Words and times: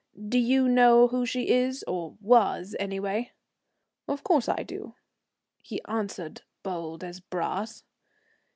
Do 0.27 0.39
you 0.39 0.67
know 0.67 1.09
who 1.09 1.27
she 1.27 1.49
is 1.49 1.83
or 1.87 2.17
was, 2.21 2.75
anyway?" 2.79 3.33
"Of 4.07 4.23
course 4.23 4.49
I 4.49 4.63
do," 4.63 4.95
he 5.61 5.79
answered 5.83 6.41
bold 6.63 7.03
as 7.03 7.19
brass. 7.19 7.83